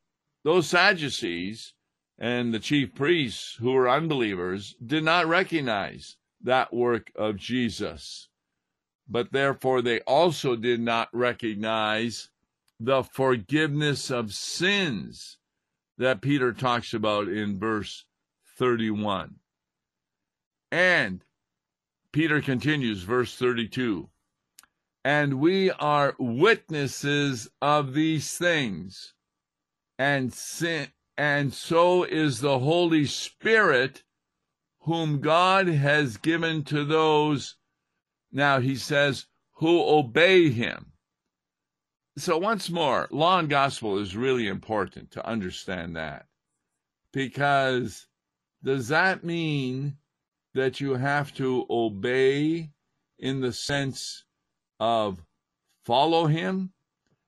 those 0.44 0.68
Sadducees 0.68 1.72
and 2.18 2.52
the 2.52 2.58
chief 2.58 2.94
priests 2.94 3.54
who 3.54 3.72
were 3.72 3.88
unbelievers 3.88 4.74
did 4.84 5.04
not 5.04 5.26
recognize 5.26 6.16
that 6.42 6.72
work 6.72 7.10
of 7.14 7.36
Jesus. 7.36 8.28
But 9.08 9.32
therefore 9.32 9.82
they 9.82 10.00
also 10.00 10.56
did 10.56 10.80
not 10.80 11.08
recognize 11.12 12.28
the 12.80 13.02
forgiveness 13.02 14.10
of 14.10 14.34
sins 14.34 15.38
that 15.98 16.22
Peter 16.22 16.52
talks 16.52 16.94
about 16.94 17.28
in 17.28 17.58
verse 17.58 18.04
31. 18.56 19.36
And 20.70 21.24
Peter 22.12 22.40
continues, 22.40 23.02
verse 23.02 23.34
32 23.36 24.08
And 25.04 25.40
we 25.40 25.70
are 25.70 26.14
witnesses 26.18 27.48
of 27.60 27.94
these 27.94 28.36
things, 28.36 29.14
and, 29.98 30.32
sin, 30.32 30.88
and 31.16 31.52
so 31.52 32.04
is 32.04 32.40
the 32.40 32.60
Holy 32.60 33.04
Spirit, 33.04 34.04
whom 34.80 35.20
God 35.20 35.66
has 35.66 36.16
given 36.16 36.64
to 36.64 36.84
those, 36.84 37.56
now 38.30 38.60
he 38.60 38.76
says, 38.76 39.26
who 39.54 39.82
obey 39.82 40.50
him. 40.50 40.92
So, 42.18 42.36
once 42.36 42.68
more, 42.68 43.08
law 43.10 43.38
and 43.38 43.48
gospel 43.48 43.98
is 43.98 44.16
really 44.16 44.48
important 44.48 45.10
to 45.12 45.26
understand 45.26 45.96
that. 45.96 46.26
Because 47.12 48.06
does 48.62 48.88
that 48.88 49.24
mean 49.24 49.96
that 50.54 50.80
you 50.80 50.94
have 50.94 51.32
to 51.34 51.64
obey 51.70 52.70
in 53.18 53.40
the 53.40 53.52
sense 53.52 54.24
of 54.80 55.22
follow 55.84 56.26
him. 56.26 56.72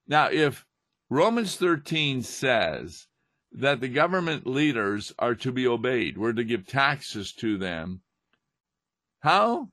Now, 0.07 0.29
if 0.31 0.66
Romans 1.09 1.57
13 1.57 2.22
says 2.22 3.07
that 3.53 3.81
the 3.81 3.88
government 3.88 4.46
leaders 4.46 5.12
are 5.18 5.35
to 5.37 5.53
be 5.53 5.66
obeyed, 5.66 6.16
we're 6.16 6.33
to 6.33 6.44
give 6.44 6.66
taxes 6.66 7.33
to 7.35 7.59
them, 7.59 8.03
how 9.20 9.68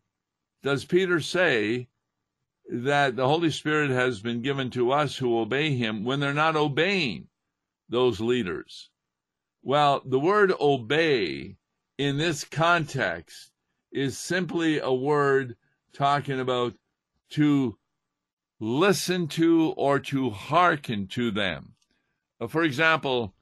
does 0.64 0.86
Peter 0.86 1.20
say 1.20 1.88
that 2.70 3.16
the 3.16 3.28
Holy 3.28 3.50
Spirit 3.50 3.90
has 3.90 4.20
been 4.20 4.42
given 4.42 4.70
to 4.72 4.92
us 4.92 5.18
who 5.18 5.40
obey 5.40 5.76
him 5.76 6.04
when 6.04 6.20
they're 6.20 6.34
not 6.34 6.56
obeying 6.56 7.28
those 7.90 8.20
leaders? 8.20 8.90
Well, 9.64 10.02
the 10.06 10.20
word 10.20 10.54
obey 10.60 11.58
in 11.98 12.18
this 12.18 12.44
context 12.44 13.52
is 13.92 14.18
simply 14.18 14.80
a 14.80 14.94
word 14.94 15.56
talking 15.94 16.40
about 16.40 16.74
to 17.32 17.78
listen 18.60 19.28
to 19.28 19.74
or 19.78 20.00
to 20.00 20.30
hearken 20.30 21.08
to 21.08 21.32
them. 21.32 21.74
Uh, 22.40 22.48
for 22.48 22.64
example, 22.64 23.34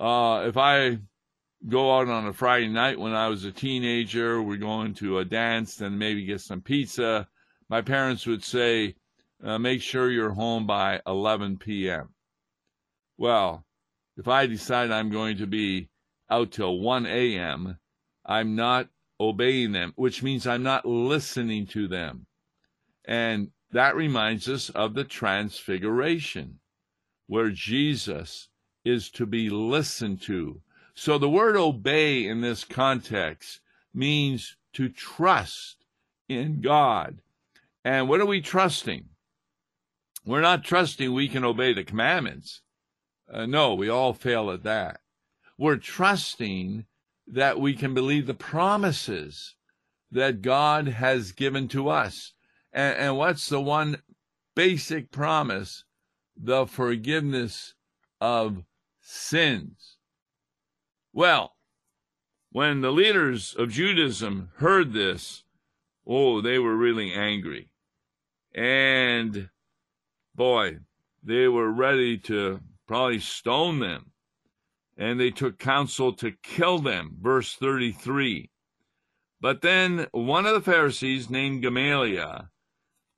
uh, 0.00 0.44
if 0.46 0.56
I 0.56 0.98
go 1.68 1.96
out 1.96 2.08
on 2.08 2.26
a 2.26 2.32
Friday 2.32 2.68
night 2.68 2.98
when 2.98 3.14
I 3.14 3.28
was 3.28 3.44
a 3.44 3.52
teenager, 3.52 4.42
we're 4.42 4.56
going 4.56 4.94
to 4.94 5.18
a 5.18 5.24
dance 5.24 5.80
and 5.80 5.98
maybe 5.98 6.24
get 6.24 6.40
some 6.40 6.60
pizza, 6.60 7.28
my 7.68 7.80
parents 7.80 8.26
would 8.26 8.44
say, 8.44 8.94
uh, 9.42 9.58
make 9.58 9.82
sure 9.82 10.10
you're 10.10 10.32
home 10.32 10.66
by 10.66 11.00
11 11.06 11.58
p.m. 11.58 12.10
Well, 13.18 13.64
if 14.16 14.28
I 14.28 14.46
decide 14.46 14.90
I'm 14.90 15.10
going 15.10 15.38
to 15.38 15.46
be 15.46 15.88
out 16.30 16.52
till 16.52 16.78
1 16.78 17.06
a.m., 17.06 17.78
I'm 18.24 18.54
not 18.54 18.88
obeying 19.18 19.72
them, 19.72 19.92
which 19.96 20.22
means 20.22 20.46
I'm 20.46 20.62
not 20.62 20.86
listening 20.86 21.66
to 21.68 21.88
them. 21.88 22.26
And 23.04 23.50
that 23.70 23.96
reminds 23.96 24.48
us 24.48 24.70
of 24.70 24.94
the 24.94 25.04
transfiguration, 25.04 26.60
where 27.26 27.50
Jesus 27.50 28.48
is 28.84 29.10
to 29.10 29.26
be 29.26 29.48
listened 29.48 30.20
to. 30.22 30.60
So 30.94 31.18
the 31.18 31.30
word 31.30 31.56
obey 31.56 32.26
in 32.26 32.42
this 32.42 32.64
context 32.64 33.60
means 33.94 34.56
to 34.74 34.88
trust 34.88 35.86
in 36.28 36.60
God. 36.60 37.21
And 37.84 38.08
what 38.08 38.20
are 38.20 38.26
we 38.26 38.40
trusting? 38.40 39.08
We're 40.24 40.40
not 40.40 40.64
trusting 40.64 41.12
we 41.12 41.28
can 41.28 41.44
obey 41.44 41.72
the 41.72 41.84
commandments. 41.84 42.62
Uh, 43.32 43.46
no, 43.46 43.74
we 43.74 43.88
all 43.88 44.12
fail 44.12 44.50
at 44.50 44.62
that. 44.62 45.00
We're 45.58 45.76
trusting 45.76 46.86
that 47.26 47.58
we 47.58 47.74
can 47.74 47.94
believe 47.94 48.26
the 48.26 48.34
promises 48.34 49.56
that 50.10 50.42
God 50.42 50.88
has 50.88 51.32
given 51.32 51.66
to 51.68 51.88
us. 51.88 52.34
And, 52.72 52.96
and 52.96 53.16
what's 53.16 53.48
the 53.48 53.60
one 53.60 54.02
basic 54.54 55.10
promise? 55.10 55.84
The 56.36 56.66
forgiveness 56.66 57.74
of 58.20 58.64
sins. 59.00 59.96
Well, 61.12 61.56
when 62.50 62.80
the 62.80 62.92
leaders 62.92 63.54
of 63.58 63.70
Judaism 63.70 64.50
heard 64.56 64.92
this, 64.92 65.42
oh, 66.06 66.40
they 66.40 66.58
were 66.58 66.76
really 66.76 67.12
angry. 67.12 67.71
And 68.54 69.48
boy, 70.34 70.78
they 71.22 71.48
were 71.48 71.70
ready 71.70 72.18
to 72.18 72.60
probably 72.86 73.20
stone 73.20 73.78
them. 73.78 74.10
And 74.96 75.18
they 75.18 75.30
took 75.30 75.58
counsel 75.58 76.12
to 76.14 76.32
kill 76.42 76.78
them. 76.78 77.16
Verse 77.20 77.54
33. 77.54 78.50
But 79.40 79.62
then 79.62 80.06
one 80.12 80.46
of 80.46 80.54
the 80.54 80.60
Pharisees 80.60 81.28
named 81.28 81.62
Gamaliel, 81.62 82.48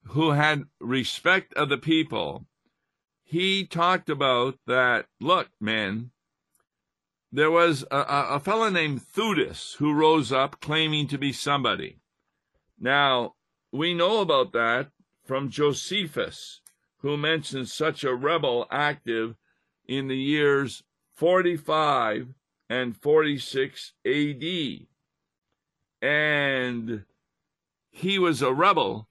who 0.08 0.30
had 0.30 0.64
respect 0.80 1.52
of 1.54 1.68
the 1.68 1.76
people, 1.76 2.46
he 3.24 3.66
talked 3.66 4.08
about 4.08 4.58
that, 4.66 5.06
look, 5.20 5.48
men, 5.60 6.12
there 7.32 7.50
was 7.50 7.84
a, 7.90 8.04
a 8.08 8.40
fellow 8.40 8.70
named 8.70 9.02
Theudas 9.02 9.74
who 9.76 9.92
rose 9.92 10.30
up 10.30 10.60
claiming 10.60 11.08
to 11.08 11.18
be 11.18 11.32
somebody. 11.32 11.98
Now, 12.78 13.34
we 13.72 13.92
know 13.92 14.20
about 14.20 14.52
that 14.52 14.90
from 15.24 15.50
Josephus, 15.50 16.60
who 16.98 17.16
mentions 17.16 17.72
such 17.72 18.04
a 18.04 18.14
rebel 18.14 18.66
active 18.70 19.36
in 19.86 20.08
the 20.08 20.16
years 20.16 20.82
45 21.14 22.28
and 22.68 22.96
46 22.96 23.92
AD. 24.06 24.44
And 26.02 27.04
he 27.90 28.18
was 28.18 28.42
a 28.42 28.52
rebel. 28.52 29.08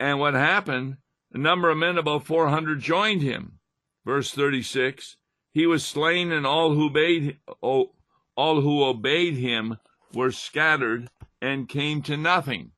And 0.00 0.18
what 0.18 0.34
happened? 0.34 0.98
A 1.32 1.38
number 1.38 1.70
of 1.70 1.78
men, 1.78 1.98
about 1.98 2.26
400, 2.26 2.80
joined 2.80 3.22
him. 3.22 3.58
Verse 4.04 4.32
36 4.32 5.16
He 5.52 5.66
was 5.66 5.84
slain, 5.84 6.32
and 6.32 6.46
all 6.46 6.74
who 6.74 6.86
obeyed, 6.86 7.38
all 7.62 8.60
who 8.60 8.84
obeyed 8.84 9.34
him 9.34 9.78
were 10.12 10.32
scattered 10.32 11.10
and 11.40 11.68
came 11.68 12.02
to 12.02 12.16
nothing. 12.16 12.72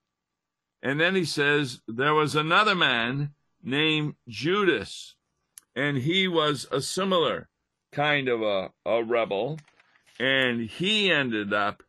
And 0.87 1.01
then 1.01 1.17
he 1.17 1.25
says, 1.25 1.81
There 1.89 2.15
was 2.15 2.37
another 2.37 2.77
man 2.77 3.33
named 3.61 4.15
Judas, 4.29 5.17
and 5.75 5.97
he 5.97 6.29
was 6.29 6.65
a 6.71 6.81
similar 6.81 7.49
kind 7.91 8.29
of 8.29 8.41
a, 8.41 8.71
a 8.85 9.03
rebel, 9.03 9.59
and 10.21 10.71
he 10.71 11.11
ended 11.11 11.53
up 11.53 11.83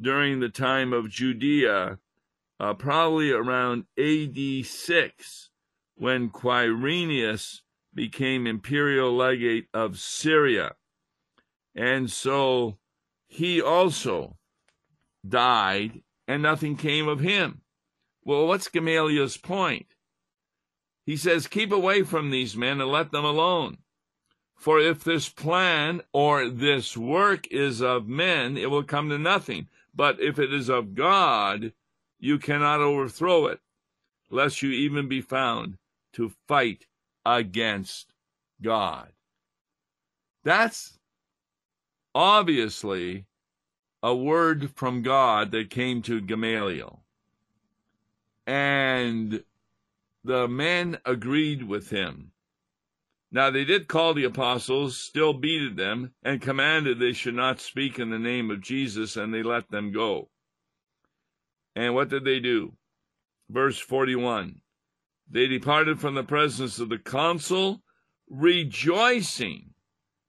during 0.00 0.40
the 0.40 0.48
time 0.48 0.94
of 0.94 1.10
Judea, 1.10 1.98
uh, 2.58 2.72
probably 2.72 3.32
around 3.32 3.84
AD 3.98 4.64
6, 4.64 5.50
when 5.96 6.30
Quirinius 6.30 7.60
became 7.94 8.46
imperial 8.46 9.14
legate 9.14 9.68
of 9.74 9.98
Syria. 9.98 10.72
And 11.74 12.10
so 12.10 12.78
he 13.28 13.60
also 13.60 14.38
died, 15.28 16.00
and 16.26 16.42
nothing 16.42 16.76
came 16.76 17.08
of 17.08 17.20
him. 17.20 17.60
Well, 18.26 18.48
what's 18.48 18.66
Gamaliel's 18.66 19.36
point? 19.36 19.86
He 21.04 21.16
says, 21.16 21.46
Keep 21.46 21.70
away 21.70 22.02
from 22.02 22.30
these 22.30 22.56
men 22.56 22.80
and 22.80 22.90
let 22.90 23.12
them 23.12 23.24
alone. 23.24 23.78
For 24.56 24.80
if 24.80 25.04
this 25.04 25.28
plan 25.28 26.00
or 26.12 26.48
this 26.48 26.96
work 26.96 27.46
is 27.52 27.80
of 27.80 28.08
men, 28.08 28.56
it 28.56 28.68
will 28.68 28.82
come 28.82 29.10
to 29.10 29.18
nothing. 29.18 29.68
But 29.94 30.20
if 30.20 30.40
it 30.40 30.52
is 30.52 30.68
of 30.68 30.96
God, 30.96 31.72
you 32.18 32.36
cannot 32.40 32.80
overthrow 32.80 33.46
it, 33.46 33.60
lest 34.28 34.60
you 34.60 34.70
even 34.70 35.06
be 35.06 35.20
found 35.20 35.78
to 36.14 36.32
fight 36.48 36.86
against 37.24 38.12
God. 38.60 39.12
That's 40.42 40.98
obviously 42.12 43.26
a 44.02 44.16
word 44.16 44.72
from 44.74 45.02
God 45.02 45.52
that 45.52 45.70
came 45.70 46.02
to 46.02 46.20
Gamaliel. 46.20 47.05
And 48.46 49.42
the 50.24 50.48
men 50.48 50.98
agreed 51.04 51.62
with 51.62 51.90
him. 51.90 52.32
Now 53.32 53.50
they 53.50 53.64
did 53.64 53.88
call 53.88 54.14
the 54.14 54.24
apostles, 54.24 54.98
still 54.98 55.32
beated 55.32 55.76
them, 55.76 56.12
and 56.22 56.40
commanded 56.40 56.98
they 56.98 57.12
should 57.12 57.34
not 57.34 57.60
speak 57.60 57.98
in 57.98 58.10
the 58.10 58.18
name 58.18 58.50
of 58.50 58.60
Jesus, 58.60 59.16
and 59.16 59.34
they 59.34 59.42
let 59.42 59.70
them 59.70 59.92
go. 59.92 60.30
And 61.74 61.94
what 61.94 62.08
did 62.08 62.24
they 62.24 62.40
do? 62.40 62.72
Verse 63.50 63.78
41 63.78 64.60
They 65.30 65.46
departed 65.46 66.00
from 66.00 66.14
the 66.14 66.24
presence 66.24 66.78
of 66.78 66.88
the 66.88 66.98
council, 66.98 67.82
rejoicing 68.28 69.74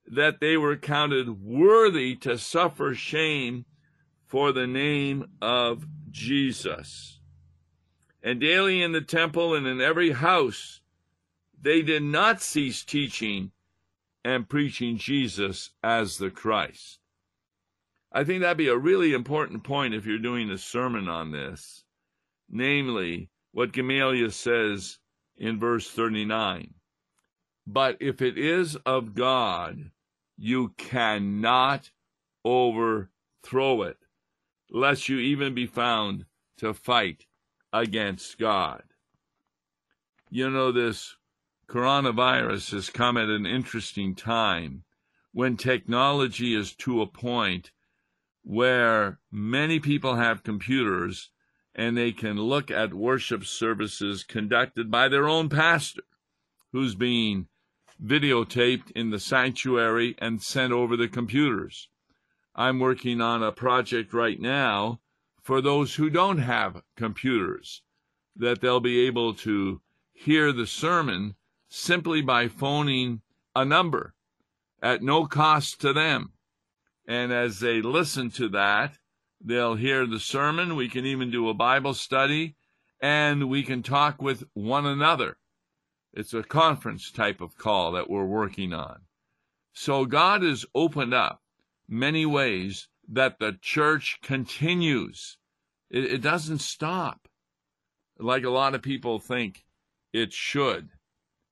that 0.05 0.39
they 0.39 0.57
were 0.57 0.77
counted 0.77 1.41
worthy 1.41 2.15
to 2.15 2.37
suffer 2.37 2.93
shame 2.93 3.65
for 4.25 4.51
the 4.51 4.67
name 4.67 5.25
of 5.41 5.85
Jesus. 6.11 7.16
And 8.27 8.41
daily 8.41 8.81
in 8.81 8.91
the 8.91 8.99
temple 8.99 9.55
and 9.55 9.65
in 9.65 9.79
every 9.79 10.11
house, 10.11 10.81
they 11.61 11.81
did 11.81 12.03
not 12.03 12.41
cease 12.41 12.83
teaching 12.83 13.51
and 14.21 14.49
preaching 14.49 14.97
Jesus 14.97 15.69
as 15.81 16.17
the 16.17 16.29
Christ. 16.29 16.99
I 18.11 18.25
think 18.25 18.41
that'd 18.41 18.57
be 18.57 18.67
a 18.67 18.75
really 18.75 19.13
important 19.13 19.63
point 19.63 19.93
if 19.93 20.05
you're 20.05 20.19
doing 20.19 20.49
a 20.49 20.57
sermon 20.57 21.07
on 21.07 21.31
this, 21.31 21.85
namely 22.49 23.29
what 23.53 23.71
Gamaliel 23.71 24.31
says 24.31 24.99
in 25.37 25.57
verse 25.57 25.89
39. 25.89 26.73
But 27.65 27.95
if 28.01 28.21
it 28.21 28.37
is 28.37 28.75
of 28.85 29.15
God, 29.15 29.91
you 30.35 30.73
cannot 30.77 31.91
overthrow 32.43 33.83
it, 33.83 33.99
lest 34.69 35.07
you 35.07 35.17
even 35.17 35.53
be 35.53 35.65
found 35.65 36.25
to 36.57 36.73
fight 36.73 37.25
against 37.81 38.37
God. 38.37 38.83
You 40.29 40.49
know, 40.49 40.71
this 40.71 41.15
coronavirus 41.69 42.71
has 42.71 42.89
come 42.89 43.17
at 43.17 43.29
an 43.29 43.45
interesting 43.45 44.15
time 44.15 44.83
when 45.31 45.57
technology 45.57 46.55
is 46.55 46.73
to 46.73 47.01
a 47.01 47.07
point 47.07 47.71
where 48.43 49.19
many 49.31 49.79
people 49.79 50.15
have 50.15 50.43
computers 50.43 51.29
and 51.75 51.95
they 51.95 52.11
can 52.11 52.37
look 52.37 52.71
at 52.71 52.93
worship 52.93 53.45
services 53.45 54.23
conducted 54.23 54.89
by 54.89 55.07
their 55.07 55.27
own 55.27 55.49
pastor 55.49 56.03
who's 56.71 56.95
being 56.95 57.47
videotaped 58.03 58.91
in 58.91 59.09
the 59.09 59.19
sanctuary 59.19 60.15
and 60.19 60.41
sent 60.41 60.73
over 60.73 60.95
the 60.95 61.07
computers. 61.07 61.89
I'm 62.55 62.79
working 62.79 63.21
on 63.21 63.43
a 63.43 63.51
project 63.51 64.13
right 64.13 64.39
now 64.39 64.99
for 65.47 65.61
those 65.61 65.95
who 65.95 66.09
don't 66.09 66.39
have 66.39 66.81
computers, 66.97 67.81
that 68.35 68.59
they'll 68.59 68.81
be 68.81 69.07
able 69.07 69.33
to 69.33 69.79
hear 70.11 70.51
the 70.51 70.67
sermon 70.67 71.35
simply 71.69 72.21
by 72.21 72.49
phoning 72.49 73.21
a 73.55 73.63
number 73.63 74.13
at 74.83 75.01
no 75.01 75.25
cost 75.25 75.79
to 75.79 75.93
them. 75.93 76.33
And 77.07 77.31
as 77.31 77.61
they 77.61 77.81
listen 77.81 78.29
to 78.31 78.49
that, 78.49 78.97
they'll 79.39 79.75
hear 79.75 80.05
the 80.05 80.19
sermon. 80.19 80.75
We 80.75 80.89
can 80.89 81.05
even 81.05 81.31
do 81.31 81.47
a 81.47 81.53
Bible 81.53 81.93
study 81.93 82.57
and 83.01 83.47
we 83.47 83.63
can 83.63 83.83
talk 83.83 84.21
with 84.21 84.43
one 84.53 84.85
another. 84.85 85.37
It's 86.11 86.33
a 86.33 86.43
conference 86.43 87.09
type 87.09 87.39
of 87.39 87.57
call 87.57 87.93
that 87.93 88.09
we're 88.09 88.25
working 88.25 88.73
on. 88.73 89.03
So 89.71 90.03
God 90.03 90.43
has 90.43 90.65
opened 90.75 91.13
up 91.13 91.41
many 91.87 92.25
ways 92.25 92.89
that 93.07 93.39
the 93.39 93.57
church 93.61 94.19
continues. 94.21 95.37
It, 95.89 96.05
it 96.05 96.21
doesn't 96.21 96.59
stop 96.59 97.27
like 98.19 98.43
a 98.43 98.49
lot 98.49 98.75
of 98.75 98.81
people 98.81 99.19
think 99.19 99.65
it 100.13 100.33
should. 100.33 100.89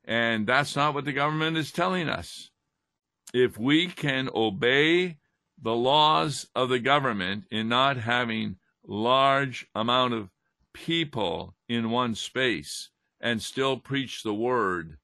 And 0.04 0.46
that's 0.48 0.76
not 0.76 0.94
what 0.94 1.06
the 1.06 1.14
government 1.14 1.58
is 1.58 1.72
telling 1.72 2.10
us. 2.10 2.52
If 3.34 3.58
we 3.58 3.88
can 3.88 4.30
obey 4.34 5.18
the 5.62 5.76
laws 5.76 6.48
of 6.56 6.70
the 6.70 6.80
government 6.80 7.46
in 7.50 7.70
not 7.70 7.98
having 7.98 8.58
large 8.86 9.68
amount 9.74 10.14
of 10.14 10.30
people 10.74 11.56
in 11.68 11.90
one 11.90 12.16
space 12.16 12.90
and 13.20 13.42
still 13.42 13.78
preach 13.78 14.22
the 14.22 14.34
word, 14.34 14.98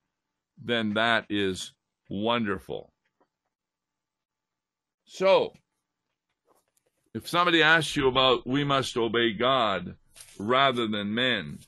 then 0.63 0.93
that 0.93 1.25
is 1.29 1.73
wonderful. 2.09 2.93
So, 5.05 5.53
if 7.13 7.27
somebody 7.27 7.61
asks 7.61 7.95
you 7.95 8.07
about 8.07 8.47
we 8.47 8.63
must 8.63 8.95
obey 8.97 9.33
God 9.33 9.95
rather 10.39 10.87
than 10.87 11.13
men, 11.13 11.59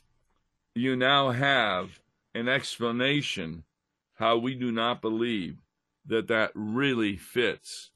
you 0.76 0.96
now 0.96 1.32
have 1.32 2.00
an 2.34 2.48
explanation 2.48 3.64
how 4.16 4.38
we 4.38 4.56
do 4.56 4.72
not 4.72 5.02
believe 5.02 5.58
that 6.06 6.28
that 6.28 6.52
really 6.54 7.18
fits 7.18 7.92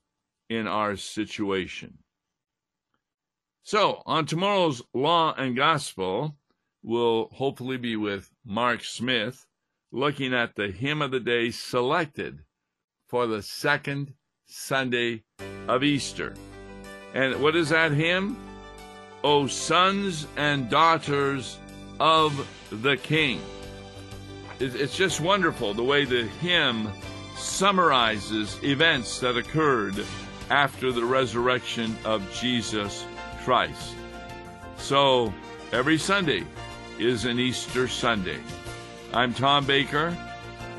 in 0.49 0.67
our 0.67 0.95
situation. 0.95 1.97
So, 3.63 4.01
on 4.05 4.25
tomorrow's 4.25 4.81
Law 4.93 5.33
and 5.33 5.55
Gospel, 5.55 6.36
we'll 6.83 7.27
hopefully 7.33 7.77
be 7.77 7.95
with 7.95 8.31
Mark 8.45 8.83
Smith 8.83 9.45
looking 9.91 10.33
at 10.33 10.55
the 10.55 10.71
hymn 10.71 11.01
of 11.01 11.12
the 11.12 11.19
day 11.19 11.51
selected 11.51 12.39
for 13.07 13.27
the 13.27 13.41
second 13.41 14.13
Sunday 14.45 15.23
of 15.67 15.83
Easter. 15.83 16.33
And 17.13 17.41
what 17.41 17.55
is 17.55 17.69
that 17.69 17.91
hymn? 17.91 18.37
O 19.23 19.47
sons 19.47 20.27
and 20.37 20.69
daughters 20.69 21.57
of 21.99 22.47
the 22.69 22.97
King. 22.97 23.41
It's 24.59 24.95
just 24.95 25.21
wonderful 25.21 25.73
the 25.73 25.83
way 25.83 26.05
the 26.05 26.23
hymn 26.23 26.89
summarizes 27.35 28.57
events 28.63 29.19
that 29.19 29.37
occurred 29.37 30.03
after 30.49 30.91
the 30.91 31.03
resurrection 31.03 31.95
of 32.05 32.23
Jesus 32.33 33.05
Christ. 33.43 33.95
So 34.77 35.33
every 35.71 35.97
Sunday 35.97 36.43
is 36.97 37.25
an 37.25 37.39
Easter 37.39 37.87
Sunday. 37.87 38.39
I'm 39.13 39.33
Tom 39.33 39.65
Baker. 39.65 40.17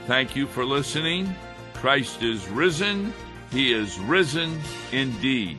Thank 0.07 0.35
you 0.35 0.47
for 0.47 0.65
listening. 0.65 1.33
Christ 1.75 2.23
is 2.23 2.49
risen. 2.49 3.13
He 3.53 3.73
is 3.73 3.99
risen 4.01 4.61
indeed. 4.91 5.59